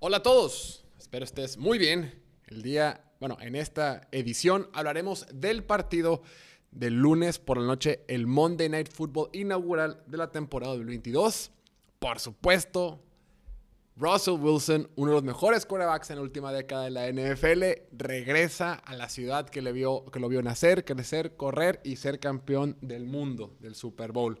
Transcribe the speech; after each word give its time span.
Hola 0.00 0.18
a 0.18 0.22
todos, 0.22 0.84
espero 0.96 1.24
estés 1.24 1.56
muy 1.56 1.76
bien. 1.76 2.22
El 2.46 2.62
día, 2.62 3.04
bueno, 3.18 3.36
en 3.40 3.56
esta 3.56 4.06
edición 4.12 4.70
hablaremos 4.72 5.26
del 5.34 5.64
partido 5.64 6.22
del 6.70 6.94
lunes 6.94 7.40
por 7.40 7.58
la 7.58 7.66
noche, 7.66 8.04
el 8.06 8.28
Monday 8.28 8.68
Night 8.68 8.92
Football 8.92 9.30
inaugural 9.32 10.04
de 10.06 10.18
la 10.18 10.30
temporada 10.30 10.74
2022. 10.74 11.50
Por 11.98 12.20
supuesto, 12.20 13.02
Russell 13.96 14.34
Wilson, 14.34 14.88
uno 14.94 15.10
de 15.10 15.14
los 15.16 15.24
mejores 15.24 15.66
quarterbacks 15.66 16.10
en 16.10 16.16
la 16.18 16.22
última 16.22 16.52
década 16.52 16.84
de 16.84 16.90
la 16.90 17.10
NFL, 17.10 17.64
regresa 17.90 18.74
a 18.74 18.94
la 18.94 19.08
ciudad 19.08 19.48
que, 19.48 19.62
le 19.62 19.72
vio, 19.72 20.04
que 20.12 20.20
lo 20.20 20.28
vio 20.28 20.40
nacer, 20.42 20.84
crecer, 20.84 21.34
correr 21.34 21.80
y 21.82 21.96
ser 21.96 22.20
campeón 22.20 22.76
del 22.82 23.04
mundo, 23.04 23.56
del 23.58 23.74
Super 23.74 24.12
Bowl. 24.12 24.40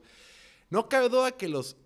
No 0.70 0.88
cabe 0.88 1.08
duda 1.08 1.32
que 1.32 1.48
los 1.48 1.76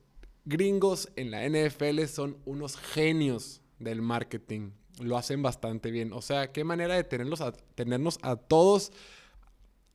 gringos 0.45 1.09
en 1.17 1.31
la 1.31 1.49
NFL 1.49 2.05
son 2.05 2.37
unos 2.45 2.77
genios 2.77 3.62
del 3.83 4.03
marketing. 4.03 4.71
Lo 5.01 5.17
hacen 5.17 5.43
bastante 5.43 5.91
bien. 5.91 6.13
O 6.13 6.23
sea, 6.23 6.53
qué 6.53 6.65
manera 6.65 6.95
de 6.95 7.05
tenerlos 7.05 7.41
a, 7.41 7.53
tenernos 7.53 8.19
a 8.23 8.37
todos 8.37 8.93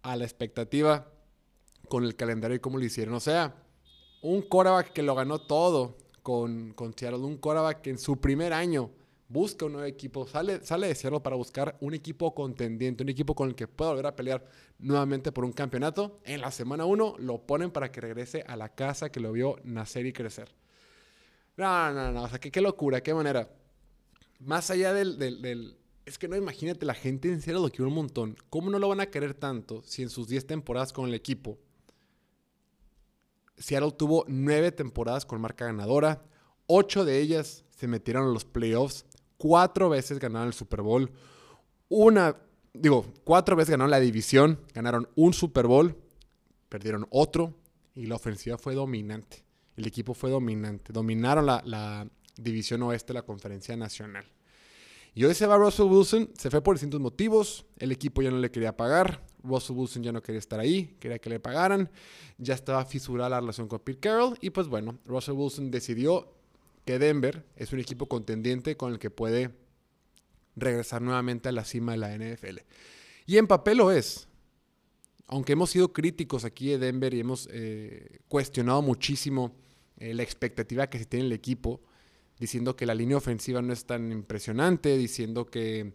a 0.01 0.15
la 0.15 0.23
expectativa 0.23 1.11
con 1.89 2.03
el 2.03 2.15
calendario 2.15 2.55
y 2.55 2.59
cómo 2.59 2.77
lo 2.77 2.85
hicieron. 2.85 3.13
O 3.13 3.19
sea, 3.19 3.55
un 4.21 4.41
quarterback 4.41 4.93
que 4.93 5.03
lo 5.03 5.15
ganó 5.15 5.39
todo 5.39 5.97
con, 6.23 6.73
con 6.73 6.93
Seattle, 6.97 7.19
un 7.19 7.37
quarterback 7.37 7.81
que 7.81 7.89
en 7.91 7.97
su 7.97 8.19
primer 8.19 8.53
año 8.53 8.91
busca 9.29 9.65
un 9.65 9.73
nuevo 9.73 9.87
equipo, 9.87 10.25
sale, 10.27 10.63
sale 10.63 10.87
de 10.87 10.95
Seattle 10.95 11.19
para 11.19 11.35
buscar 11.35 11.77
un 11.81 11.93
equipo 11.93 12.33
contendiente, 12.33 13.03
un 13.03 13.09
equipo 13.09 13.35
con 13.35 13.49
el 13.49 13.55
que 13.55 13.67
pueda 13.67 13.91
volver 13.91 14.07
a 14.07 14.15
pelear 14.15 14.45
nuevamente 14.79 15.31
por 15.31 15.45
un 15.45 15.51
campeonato. 15.51 16.19
En 16.23 16.41
la 16.41 16.51
semana 16.51 16.85
1 16.85 17.15
lo 17.19 17.45
ponen 17.45 17.71
para 17.71 17.91
que 17.91 18.01
regrese 18.01 18.43
a 18.47 18.55
la 18.55 18.69
casa 18.69 19.09
que 19.09 19.19
lo 19.19 19.31
vio 19.31 19.57
nacer 19.63 20.05
y 20.05 20.13
crecer. 20.13 20.49
No, 21.57 21.91
no, 21.91 22.11
no, 22.11 22.23
o 22.23 22.29
sea, 22.29 22.39
qué, 22.39 22.51
qué 22.51 22.61
locura, 22.61 23.01
qué 23.01 23.13
manera. 23.13 23.49
Más 24.39 24.69
allá 24.69 24.93
del, 24.93 25.17
del, 25.17 25.77
Es 26.05 26.17
que 26.17 26.27
no, 26.27 26.35
imagínate, 26.35 26.85
la 26.85 26.93
gente 26.93 27.29
en 27.29 27.41
Seattle 27.41 27.63
lo 27.63 27.69
quiere 27.69 27.85
un 27.85 27.95
montón. 27.95 28.35
¿Cómo 28.49 28.69
no 28.69 28.79
lo 28.79 28.89
van 28.89 29.01
a 29.01 29.07
querer 29.07 29.33
tanto 29.33 29.81
si 29.83 30.03
en 30.03 30.09
sus 30.09 30.27
10 30.27 30.47
temporadas 30.47 30.93
con 30.93 31.07
el 31.07 31.13
equipo 31.13 31.57
Seattle 33.57 33.91
tuvo 33.91 34.23
nueve 34.27 34.71
temporadas 34.71 35.25
con 35.25 35.41
marca 35.41 35.65
ganadora. 35.65 36.23
Ocho 36.67 37.05
de 37.05 37.19
ellas 37.19 37.63
se 37.69 37.87
metieron 37.87 38.27
a 38.27 38.31
los 38.31 38.45
playoffs. 38.45 39.05
Cuatro 39.37 39.89
veces 39.89 40.19
ganaron 40.19 40.47
el 40.47 40.53
Super 40.53 40.81
Bowl. 40.81 41.11
Una, 41.89 42.37
digo, 42.73 43.05
cuatro 43.23 43.55
veces 43.55 43.71
ganaron 43.71 43.91
la 43.91 43.99
división. 43.99 44.59
Ganaron 44.73 45.07
un 45.15 45.33
Super 45.33 45.67
Bowl. 45.67 45.95
Perdieron 46.69 47.07
otro. 47.09 47.55
Y 47.95 48.05
la 48.05 48.15
ofensiva 48.15 48.57
fue 48.57 48.75
dominante. 48.75 49.43
El 49.75 49.87
equipo 49.87 50.13
fue 50.13 50.29
dominante. 50.29 50.93
Dominaron 50.93 51.45
la 51.45 52.07
división 52.37 52.83
oeste 52.83 53.13
de 53.13 53.15
la 53.15 53.23
conferencia 53.23 53.75
nacional. 53.75 54.25
Y 55.13 55.23
hoy 55.23 55.33
se 55.33 55.47
va 55.47 55.57
Russell 55.57 55.87
Wilson. 55.87 56.29
Se 56.37 56.51
fue 56.51 56.61
por 56.61 56.75
distintos 56.75 57.01
motivos. 57.01 57.65
El 57.77 57.91
equipo 57.91 58.21
ya 58.21 58.29
no 58.29 58.37
le 58.37 58.51
quería 58.51 58.77
pagar. 58.77 59.23
Russell 59.43 59.75
Wilson 59.75 60.03
ya 60.03 60.11
no 60.11 60.21
quería 60.21 60.39
estar 60.39 60.59
ahí, 60.59 60.95
quería 60.99 61.19
que 61.19 61.29
le 61.29 61.39
pagaran, 61.39 61.89
ya 62.37 62.53
estaba 62.53 62.85
fisurada 62.85 63.29
la 63.29 63.39
relación 63.39 63.67
con 63.67 63.79
Pete 63.79 63.99
Carroll 63.99 64.37
y 64.41 64.49
pues 64.49 64.67
bueno, 64.67 64.99
Russell 65.05 65.35
Wilson 65.35 65.71
decidió 65.71 66.33
que 66.85 66.99
Denver 66.99 67.45
es 67.55 67.73
un 67.73 67.79
equipo 67.79 68.07
contendiente 68.07 68.77
con 68.77 68.93
el 68.93 68.99
que 68.99 69.09
puede 69.09 69.51
regresar 70.55 71.01
nuevamente 71.01 71.49
a 71.49 71.51
la 71.51 71.65
cima 71.65 71.93
de 71.93 71.97
la 71.97 72.15
NFL. 72.15 72.59
Y 73.25 73.37
en 73.37 73.47
papel 73.47 73.77
lo 73.77 73.91
es. 73.91 74.27
Aunque 75.27 75.53
hemos 75.53 75.69
sido 75.69 75.91
críticos 75.91 76.45
aquí 76.45 76.69
de 76.69 76.77
Denver 76.77 77.13
y 77.13 77.19
hemos 77.19 77.49
eh, 77.51 78.19
cuestionado 78.29 78.81
muchísimo 78.81 79.53
eh, 79.97 80.13
la 80.13 80.23
expectativa 80.23 80.87
que 80.87 80.99
se 80.99 81.05
tiene 81.05 81.25
el 81.25 81.33
equipo, 81.33 81.81
diciendo 82.39 82.75
que 82.75 82.85
la 82.85 82.95
línea 82.95 83.17
ofensiva 83.17 83.61
no 83.61 83.73
es 83.73 83.85
tan 83.85 84.11
impresionante, 84.11 84.97
diciendo 84.97 85.45
que 85.45 85.93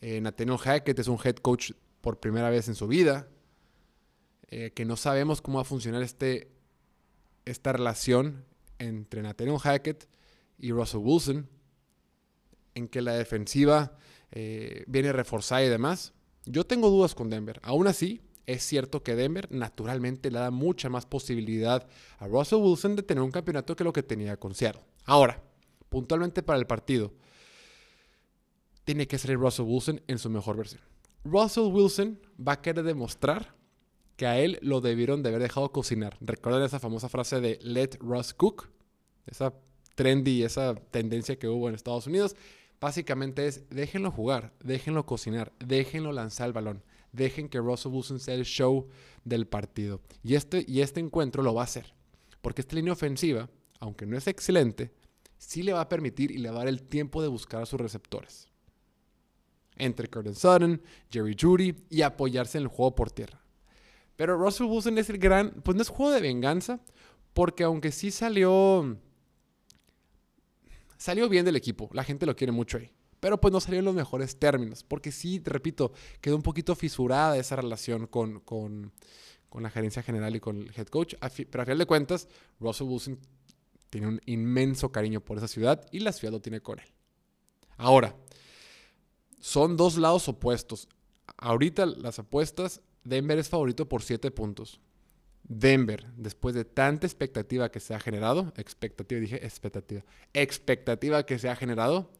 eh, 0.00 0.20
Nathaniel 0.20 0.58
Hackett 0.58 0.98
es 0.98 1.08
un 1.08 1.18
head 1.22 1.36
coach 1.36 1.72
por 2.00 2.20
primera 2.20 2.50
vez 2.50 2.68
en 2.68 2.74
su 2.74 2.86
vida, 2.86 3.28
eh, 4.48 4.72
que 4.74 4.84
no 4.84 4.96
sabemos 4.96 5.42
cómo 5.42 5.58
va 5.58 5.62
a 5.62 5.64
funcionar 5.64 6.02
este, 6.02 6.50
esta 7.44 7.72
relación 7.72 8.44
entre 8.78 9.22
Nathaniel 9.22 9.58
Hackett 9.58 10.08
y 10.58 10.72
Russell 10.72 11.00
Wilson, 11.02 11.48
en 12.74 12.88
que 12.88 13.02
la 13.02 13.14
defensiva 13.14 13.98
eh, 14.30 14.84
viene 14.86 15.12
reforzada 15.12 15.64
y 15.64 15.68
demás. 15.68 16.12
Yo 16.44 16.64
tengo 16.64 16.90
dudas 16.90 17.14
con 17.14 17.28
Denver. 17.28 17.60
Aún 17.62 17.88
así, 17.88 18.22
es 18.46 18.62
cierto 18.62 19.02
que 19.02 19.14
Denver 19.14 19.48
naturalmente 19.50 20.30
le 20.30 20.38
da 20.38 20.50
mucha 20.50 20.88
más 20.88 21.04
posibilidad 21.04 21.86
a 22.18 22.26
Russell 22.26 22.60
Wilson 22.60 22.96
de 22.96 23.02
tener 23.02 23.22
un 23.22 23.30
campeonato 23.30 23.76
que 23.76 23.84
lo 23.84 23.92
que 23.92 24.02
tenía 24.02 24.38
con 24.38 24.54
Seattle. 24.54 24.82
Ahora, 25.04 25.42
puntualmente 25.88 26.42
para 26.42 26.58
el 26.58 26.66
partido, 26.66 27.12
tiene 28.84 29.06
que 29.06 29.18
ser 29.18 29.36
Russell 29.36 29.66
Wilson 29.66 30.00
en 30.06 30.18
su 30.18 30.30
mejor 30.30 30.56
versión. 30.56 30.82
Russell 31.24 31.72
Wilson 31.72 32.18
va 32.40 32.52
a 32.52 32.62
querer 32.62 32.84
demostrar 32.84 33.54
que 34.16 34.26
a 34.26 34.38
él 34.38 34.58
lo 34.62 34.80
debieron 34.80 35.22
de 35.22 35.28
haber 35.28 35.42
dejado 35.42 35.70
cocinar. 35.70 36.16
¿Recuerdan 36.20 36.62
esa 36.62 36.80
famosa 36.80 37.08
frase 37.08 37.40
de 37.40 37.58
let 37.62 37.96
Russ 38.00 38.34
cook? 38.34 38.68
Esa 39.26 39.54
trendy, 39.94 40.42
esa 40.42 40.74
tendencia 40.74 41.38
que 41.38 41.48
hubo 41.48 41.68
en 41.68 41.74
Estados 41.74 42.06
Unidos. 42.06 42.34
Básicamente 42.80 43.46
es 43.46 43.68
déjenlo 43.68 44.10
jugar, 44.10 44.54
déjenlo 44.62 45.04
cocinar, 45.04 45.52
déjenlo 45.58 46.12
lanzar 46.12 46.46
el 46.46 46.52
balón, 46.52 46.84
dejen 47.12 47.48
que 47.48 47.58
Russell 47.58 47.92
Wilson 47.92 48.20
sea 48.20 48.34
el 48.34 48.44
show 48.44 48.88
del 49.24 49.46
partido. 49.46 50.00
Y 50.22 50.36
este, 50.36 50.64
y 50.66 50.80
este 50.80 51.00
encuentro 51.00 51.42
lo 51.42 51.54
va 51.54 51.62
a 51.62 51.64
hacer. 51.64 51.92
Porque 52.40 52.60
esta 52.60 52.76
línea 52.76 52.92
ofensiva, 52.92 53.50
aunque 53.80 54.06
no 54.06 54.16
es 54.16 54.28
excelente, 54.28 54.92
sí 55.38 55.62
le 55.62 55.72
va 55.72 55.80
a 55.80 55.88
permitir 55.88 56.30
y 56.30 56.38
le 56.38 56.50
va 56.50 56.56
a 56.56 56.58
dar 56.58 56.68
el 56.68 56.82
tiempo 56.82 57.22
de 57.22 57.28
buscar 57.28 57.62
a 57.62 57.66
sus 57.66 57.80
receptores 57.80 58.48
entre 59.78 60.08
Curtin 60.08 60.34
Sutton, 60.34 60.82
Jerry 61.10 61.36
Judy 61.40 61.74
y 61.88 62.02
apoyarse 62.02 62.58
en 62.58 62.64
el 62.64 62.68
juego 62.68 62.94
por 62.94 63.10
tierra. 63.10 63.40
Pero 64.16 64.36
Russell 64.36 64.66
Wilson 64.66 64.98
es 64.98 65.08
el 65.10 65.18
gran, 65.18 65.52
pues 65.62 65.76
no 65.76 65.82
es 65.82 65.88
juego 65.88 66.12
de 66.12 66.20
venganza, 66.20 66.80
porque 67.32 67.62
aunque 67.62 67.92
sí 67.92 68.10
salió, 68.10 68.98
salió 70.96 71.28
bien 71.28 71.44
del 71.44 71.56
equipo, 71.56 71.88
la 71.92 72.04
gente 72.04 72.26
lo 72.26 72.34
quiere 72.34 72.52
mucho 72.52 72.78
ahí. 72.78 72.90
Pero 73.20 73.40
pues 73.40 73.52
no 73.52 73.60
salió 73.60 73.78
en 73.80 73.84
los 73.84 73.94
mejores 73.94 74.38
términos, 74.38 74.84
porque 74.84 75.12
sí, 75.12 75.40
te 75.40 75.50
repito, 75.50 75.92
quedó 76.20 76.36
un 76.36 76.42
poquito 76.42 76.74
fisurada 76.74 77.36
esa 77.36 77.56
relación 77.56 78.06
con, 78.06 78.40
con, 78.40 78.92
con 79.48 79.62
la 79.62 79.70
gerencia 79.70 80.02
general 80.02 80.36
y 80.36 80.40
con 80.40 80.62
el 80.62 80.72
head 80.76 80.86
coach. 80.86 81.14
Pero 81.50 81.62
a 81.62 81.64
final 81.64 81.78
de 81.78 81.86
cuentas, 81.86 82.28
Russell 82.60 82.86
Wilson 82.86 83.18
tiene 83.90 84.06
un 84.06 84.20
inmenso 84.26 84.92
cariño 84.92 85.20
por 85.20 85.38
esa 85.38 85.48
ciudad 85.48 85.86
y 85.90 86.00
la 86.00 86.12
ciudad 86.12 86.32
lo 86.32 86.40
tiene 86.40 86.60
con 86.60 86.78
él. 86.78 86.86
Ahora, 87.76 88.16
son 89.40 89.76
dos 89.76 89.96
lados 89.96 90.28
opuestos. 90.28 90.88
Ahorita 91.36 91.86
las 91.86 92.18
apuestas, 92.18 92.80
Denver 93.04 93.38
es 93.38 93.48
favorito 93.48 93.88
por 93.88 94.02
7 94.02 94.30
puntos. 94.30 94.80
Denver, 95.44 96.06
después 96.16 96.54
de 96.54 96.64
tanta 96.64 97.06
expectativa 97.06 97.70
que 97.70 97.80
se 97.80 97.94
ha 97.94 98.00
generado, 98.00 98.52
expectativa, 98.56 99.20
dije 99.20 99.46
expectativa, 99.46 100.04
expectativa 100.34 101.24
que 101.24 101.38
se 101.38 101.48
ha 101.48 101.56
generado, 101.56 102.10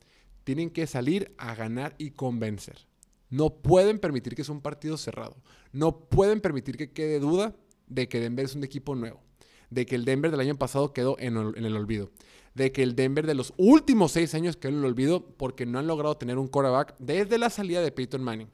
tienen 0.45 0.71
que 0.71 0.87
salir 0.87 1.35
a 1.37 1.55
ganar 1.55 1.95
y 1.99 2.13
convencer. 2.13 2.87
No 3.29 3.51
pueden 3.61 3.99
permitir 3.99 4.35
que 4.35 4.45
sea 4.45 4.55
un 4.55 4.63
partido 4.63 4.97
cerrado. 4.97 5.37
No 5.73 6.01
pueden 6.09 6.41
permitir 6.41 6.79
que 6.79 6.93
quede 6.93 7.21
duda 7.21 7.55
de 7.87 8.09
que 8.09 8.21
Denver 8.21 8.47
es 8.47 8.55
un 8.55 8.65
equipo 8.65 8.95
nuevo. 8.95 9.23
De 9.71 9.87
que 9.87 9.95
el 9.95 10.05
Denver 10.05 10.31
del 10.31 10.41
año 10.41 10.57
pasado 10.57 10.93
quedó 10.93 11.17
en, 11.19 11.37
el 11.37 11.77
olvido 11.77 12.11
de 12.55 12.73
que 12.73 12.83
el 12.83 12.97
Denver 12.97 13.27
de 13.27 13.35
los 13.35 13.55
últimos 13.57 14.13
seis 14.13 14.35
años 14.35 14.57
quedó 14.57 14.73
en 14.73 14.79
el 14.79 14.85
olvido 14.85 15.25
porque 15.37 15.65
no 15.65 15.79
han 15.79 15.87
logrado 15.87 16.17
tener 16.17 16.39
un 16.39 16.49
quarterback 16.49 16.97
desde 16.99 17.39
la 17.39 17.51
salida 17.51 17.81
de 17.81 17.93
Peyton 17.93 18.23
Manning, 18.23 18.51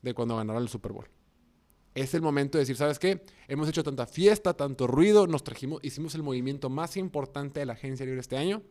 de 0.00 0.14
cuando 0.14 0.36
ganaron 0.36 0.62
el 0.62 0.70
Super 0.70 0.92
Bowl. 0.92 1.08
Es 1.94 2.14
el 2.14 2.22
momento 2.22 2.56
de 2.56 2.62
decir, 2.62 2.76
¿sabes 2.76 2.98
qué? 2.98 3.22
Hemos 3.48 3.68
hecho 3.68 3.84
tanta 3.84 4.06
fiesta, 4.06 4.54
tanto 4.54 4.86
ruido, 4.86 5.26
nos 5.26 5.44
trajimos, 5.44 5.80
hicimos 5.84 6.14
el 6.14 6.22
movimiento 6.22 6.70
más 6.70 6.96
importante 6.96 7.60
de 7.60 7.66
la 7.66 7.74
agencia 7.74 8.06
libre 8.06 8.20
este 8.20 8.38
año. 8.38 8.62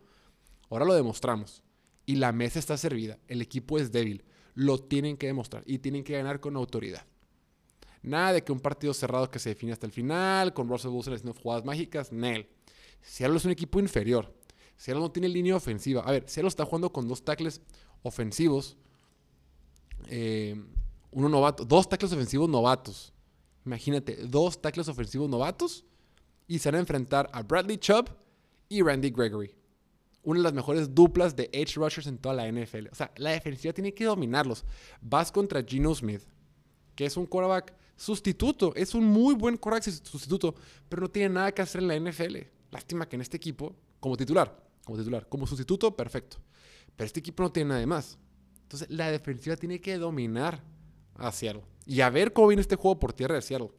Ahora 0.70 0.86
lo 0.86 0.96
demostramos. 0.96 1.62
Y 2.08 2.16
la 2.16 2.32
mesa 2.32 2.58
está 2.58 2.78
servida. 2.78 3.20
El 3.28 3.42
equipo 3.44 3.78
es 3.78 3.92
débil. 3.92 4.24
Lo 4.56 4.80
tienen 4.80 5.18
que 5.18 5.28
demostrar 5.28 5.64
y 5.68 5.78
tienen 5.78 6.04
que 6.04 6.14
ganar 6.14 6.40
con 6.40 6.56
autoridad. 6.56 7.06
Nada 8.04 8.34
de 8.34 8.44
que 8.44 8.52
un 8.52 8.60
partido 8.60 8.94
cerrado 8.94 9.30
que 9.30 9.40
se 9.40 9.50
define 9.50 9.74
hasta 9.74 9.86
el 9.86 9.92
final, 9.92 10.54
con 10.54 10.68
Russell 10.68 10.90
Wilson 10.92 11.14
haciendo 11.14 11.40
jugadas 11.40 11.64
mágicas, 11.64 12.12
Nel. 12.12 12.48
Seattle 13.02 13.38
es 13.38 13.46
un 13.46 13.52
equipo 13.52 13.80
inferior. 13.80 14.34
Seattle 14.76 15.02
no 15.02 15.12
tiene 15.12 15.30
línea 15.30 15.56
ofensiva. 15.56 16.02
A 16.02 16.12
ver, 16.12 16.24
Seattle 16.28 16.48
está 16.48 16.66
jugando 16.66 16.92
con 16.92 17.08
dos 17.08 17.24
tackles 17.24 17.62
ofensivos. 18.02 18.78
Eh, 20.08 20.60
uno 21.12 21.30
novato, 21.30 21.66
dos 21.66 21.88
tackles 21.88 22.12
ofensivos 22.14 22.50
novatos. 22.50 23.14
Imagínate, 23.66 24.16
dos 24.26 24.60
tackles 24.60 24.88
ofensivos 24.88 25.30
novatos. 25.30 25.86
Y 26.48 26.60
se 26.60 26.70
van 26.70 26.76
a 26.76 26.80
enfrentar 26.80 27.30
a 27.32 27.44
Bradley 27.44 27.78
Chubb 27.78 28.10
y 28.68 28.82
Randy 28.82 29.12
Gregory. 29.12 29.56
Una 30.24 30.40
de 30.40 30.44
las 30.44 30.54
mejores 30.54 30.94
duplas 30.94 31.36
de 31.36 31.50
edge 31.54 31.76
rushers 31.76 32.08
en 32.08 32.18
toda 32.18 32.36
la 32.36 32.52
NFL. 32.52 32.88
O 32.92 32.96
sea, 32.96 33.12
la 33.18 33.32
defensiva 33.32 33.74
tiene 33.74 33.94
que 33.94 34.06
dominarlos. 34.06 34.66
Vas 35.02 35.32
contra 35.32 35.64
Geno 35.64 35.94
Smith, 35.94 36.24
que 36.96 37.06
es 37.06 37.18
un 37.18 37.26
quarterback 37.26 37.74
sustituto. 38.02 38.74
Es 38.76 38.96
un 38.96 39.06
muy 39.06 39.36
buen 39.36 39.58
quarterback 39.58 40.04
sustituto, 40.04 40.56
pero 40.90 41.04
no 41.04 41.10
tiene 41.10 41.30
nada 41.36 41.52
que 41.52 41.62
hacer 41.62 41.82
en 41.82 41.88
la 41.88 42.00
NFL. 42.00 42.38
Lástima 42.72 43.08
que 43.08 43.16
en 43.16 43.22
este 43.22 43.38
equipo, 43.38 43.76
como 44.00 44.18
titular, 44.18 44.58
como 44.84 44.98
titular. 44.98 45.28
Como 45.30 45.46
sustituto, 45.46 45.96
perfecto. 45.96 46.38
Pero 46.96 47.06
este 47.06 47.20
equipo 47.20 47.44
no 47.44 47.52
tiene 47.52 47.70
nada 47.70 47.80
de 47.80 47.86
más. 47.86 48.18
Entonces, 48.64 48.90
la 48.90 49.12
defensiva 49.12 49.56
tiene 49.56 49.80
que 49.80 49.98
dominar 49.98 50.64
a 51.16 51.32
Seattle. 51.32 51.64
Y 51.86 52.02
a 52.02 52.10
ver 52.10 52.34
cómo 52.34 52.48
viene 52.48 52.62
este 52.62 52.76
juego 52.76 53.00
por 53.00 53.14
tierra 53.14 53.36
de 53.36 53.42
Seattle. 53.42 53.72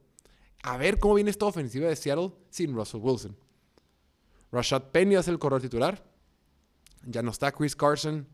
A 0.63 0.77
ver 0.77 0.99
cómo 0.99 1.15
viene 1.15 1.29
esta 1.29 1.45
ofensiva 1.45 1.89
de 1.89 1.95
Seattle 1.95 2.31
sin 2.49 2.73
Russell 2.73 3.01
Wilson. 3.01 3.35
Rashad 4.51 4.83
Penny 4.91 5.15
es 5.15 5.27
el 5.27 5.39
corredor 5.39 5.61
titular. 5.61 6.03
Ya 7.05 7.21
no 7.21 7.31
está 7.31 7.51
Chris 7.51 7.75
Carson. 7.75 8.25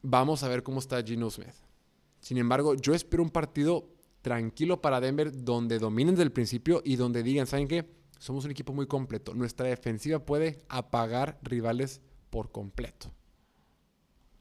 Vamos 0.00 0.42
a 0.42 0.48
ver 0.48 0.62
cómo 0.62 0.78
está 0.78 1.02
Gino 1.02 1.28
Smith. 1.30 1.63
Sin 2.24 2.38
embargo, 2.38 2.72
yo 2.72 2.94
espero 2.94 3.22
un 3.22 3.28
partido 3.28 3.86
tranquilo 4.22 4.80
para 4.80 4.98
Denver 4.98 5.44
donde 5.44 5.78
dominen 5.78 6.14
desde 6.14 6.22
el 6.22 6.32
principio 6.32 6.80
y 6.82 6.96
donde 6.96 7.22
digan, 7.22 7.46
¿saben 7.46 7.68
qué? 7.68 7.84
Somos 8.18 8.46
un 8.46 8.50
equipo 8.50 8.72
muy 8.72 8.86
completo. 8.86 9.34
Nuestra 9.34 9.66
defensiva 9.66 10.20
puede 10.20 10.64
apagar 10.70 11.38
rivales 11.42 12.00
por 12.30 12.50
completo. 12.50 13.12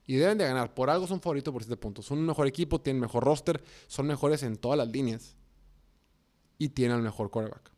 Y 0.08 0.16
deben 0.16 0.38
de 0.38 0.46
ganar. 0.46 0.74
Por 0.74 0.90
algo 0.90 1.08
son 1.08 1.20
favoritos 1.20 1.52
por 1.52 1.62
7 1.62 1.76
puntos. 1.76 2.06
Son 2.06 2.20
un 2.20 2.26
mejor 2.26 2.48
equipo, 2.48 2.80
tienen 2.80 3.02
mejor 3.02 3.26
roster, 3.26 3.62
son 3.88 4.08
mejores 4.08 4.44
en 4.44 4.56
todas 4.56 4.78
las 4.78 4.88
líneas. 4.88 5.36
Y 6.58 6.70
tienen 6.70 6.96
el 6.96 7.04
mejor 7.04 7.32
quarterback. 7.32 7.70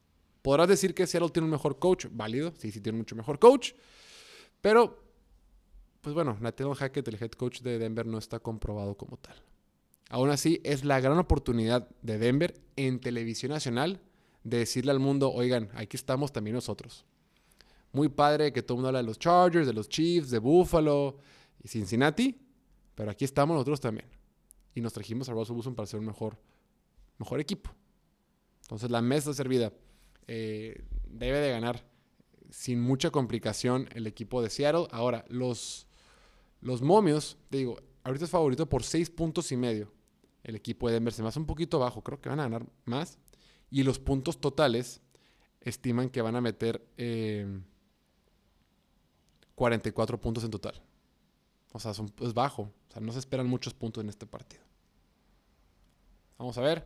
Podrás 0.43 0.67
decir 0.67 0.93
que 0.93 1.07
Seattle 1.07 1.31
tiene 1.31 1.45
un 1.45 1.51
mejor 1.51 1.79
coach. 1.79 2.05
Válido. 2.11 2.53
Sí, 2.59 2.71
sí 2.71 2.79
tiene 2.79 2.99
mucho 2.99 3.15
mejor 3.15 3.39
coach. 3.39 3.71
Pero 4.61 5.03
pues 6.01 6.13
bueno, 6.13 6.37
Nathaniel 6.39 6.75
Hackett, 6.75 7.07
el 7.07 7.15
head 7.15 7.31
coach 7.31 7.61
de 7.61 7.79
Denver, 7.79 8.05
no 8.05 8.19
está 8.19 8.37
comprobado 8.37 8.95
como 8.95 9.17
tal. 9.17 9.41
Aún 10.09 10.29
así, 10.29 10.61
es 10.63 10.85
la 10.85 10.99
gran 10.99 11.17
oportunidad 11.17 11.89
de 12.01 12.17
Denver 12.17 12.59
en 12.75 12.99
televisión 12.99 13.51
nacional 13.51 14.01
de 14.43 14.59
decirle 14.59 14.91
al 14.91 14.99
mundo, 14.99 15.31
oigan, 15.31 15.69
aquí 15.73 15.97
estamos 15.97 16.31
también 16.31 16.53
nosotros. 16.55 17.05
Muy 17.91 18.09
padre 18.09 18.53
que 18.53 18.61
todo 18.61 18.75
el 18.75 18.77
mundo 18.77 18.89
habla 18.89 18.99
de 18.99 19.07
los 19.07 19.17
Chargers, 19.17 19.65
de 19.65 19.73
los 19.73 19.89
Chiefs, 19.89 20.29
de 20.29 20.39
Buffalo 20.39 21.17
y 21.63 21.67
Cincinnati, 21.67 22.37
pero 22.93 23.09
aquí 23.09 23.25
estamos 23.25 23.55
nosotros 23.55 23.81
también. 23.81 24.07
Y 24.75 24.81
nos 24.81 24.93
trajimos 24.93 25.29
a 25.29 25.33
Russell 25.33 25.55
Wilson 25.55 25.75
para 25.75 25.87
ser 25.87 25.99
un 25.99 26.05
mejor, 26.05 26.37
mejor 27.17 27.39
equipo. 27.39 27.71
Entonces 28.63 28.91
la 28.91 29.01
mesa 29.01 29.33
servida. 29.33 29.73
Eh, 30.27 30.83
debe 31.07 31.39
de 31.39 31.51
ganar 31.51 31.87
sin 32.49 32.81
mucha 32.81 33.11
complicación 33.11 33.87
el 33.93 34.05
equipo 34.07 34.41
de 34.41 34.49
Seattle. 34.49 34.87
Ahora, 34.91 35.23
los 35.29 35.87
los 36.65 36.81
momios, 36.81 37.37
te 37.51 37.59
digo, 37.59 37.77
ahorita 38.05 38.23
es 38.25 38.31
favorito 38.31 38.69
por 38.69 38.83
6 38.83 39.09
puntos 39.09 39.51
y 39.51 39.57
medio. 39.57 39.91
El 40.43 40.55
equipo 40.55 40.87
de 40.87 40.93
Denver 40.93 41.11
se 41.11 41.21
me 41.21 41.27
hace 41.27 41.39
un 41.39 41.45
poquito 41.45 41.79
bajo, 41.79 42.01
creo 42.03 42.21
que 42.21 42.29
van 42.29 42.39
a 42.39 42.43
ganar 42.43 42.65
más. 42.85 43.17
Y 43.69 43.83
los 43.83 43.99
puntos 43.99 44.39
totales 44.39 45.01
estiman 45.59 46.09
que 46.09 46.21
van 46.21 46.35
a 46.35 46.41
meter 46.41 46.87
44 49.55 50.15
eh, 50.15 50.19
puntos 50.19 50.43
en 50.43 50.51
total. 50.51 50.81
O 51.73 51.79
sea, 51.79 51.91
es 51.91 52.33
bajo. 52.33 52.61
O 52.61 52.91
sea, 52.93 53.01
no 53.01 53.11
se 53.11 53.19
esperan 53.19 53.47
muchos 53.47 53.73
puntos 53.73 54.03
en 54.03 54.09
este 54.09 54.27
partido. 54.27 54.63
Vamos 56.37 56.57
a 56.59 56.61
ver. 56.61 56.85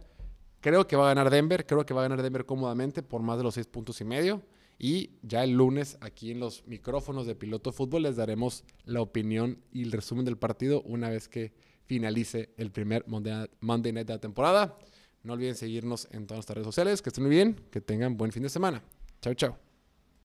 Creo 0.61 0.87
que 0.87 0.95
va 0.95 1.05
a 1.05 1.13
ganar 1.13 1.29
Denver. 1.29 1.65
Creo 1.65 1.85
que 1.85 1.93
va 1.93 2.01
a 2.01 2.03
ganar 2.03 2.21
Denver 2.21 2.45
cómodamente 2.45 3.03
por 3.03 3.21
más 3.21 3.37
de 3.37 3.43
los 3.43 3.55
6 3.55 3.67
puntos 3.67 3.99
y 3.99 4.05
medio. 4.05 4.41
Y 4.79 5.11
ya 5.21 5.43
el 5.43 5.51
lunes 5.51 5.97
aquí 5.99 6.31
en 6.31 6.39
los 6.39 6.65
micrófonos 6.65 7.27
de 7.27 7.35
Piloto 7.35 7.73
Fútbol 7.73 8.03
les 8.03 8.15
daremos 8.15 8.63
la 8.85 9.01
opinión 9.01 9.61
y 9.73 9.83
el 9.83 9.91
resumen 9.91 10.23
del 10.23 10.37
partido 10.37 10.81
una 10.83 11.09
vez 11.09 11.27
que 11.27 11.51
finalice 11.85 12.53
el 12.55 12.71
primer 12.71 13.05
Monday 13.07 13.91
Night 13.91 14.07
de 14.07 14.13
la 14.13 14.21
temporada. 14.21 14.79
No 15.21 15.33
olviden 15.33 15.55
seguirnos 15.55 16.07
en 16.11 16.25
todas 16.27 16.37
nuestras 16.37 16.55
redes 16.55 16.67
sociales. 16.67 17.01
Que 17.01 17.09
estén 17.09 17.25
muy 17.25 17.35
bien, 17.35 17.59
que 17.71 17.81
tengan 17.81 18.15
buen 18.15 18.31
fin 18.31 18.43
de 18.43 18.49
semana. 18.49 18.81
Chao, 19.21 19.33
chao. 19.33 19.68